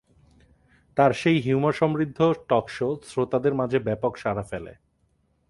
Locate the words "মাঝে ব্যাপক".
3.53-4.17